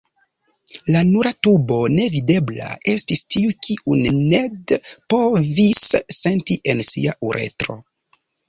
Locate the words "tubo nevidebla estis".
1.47-3.21